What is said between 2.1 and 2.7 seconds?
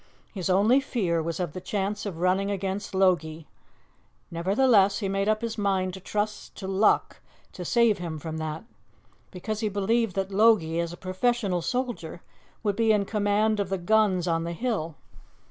running